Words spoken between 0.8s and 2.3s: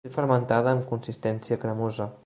consistència cremosa.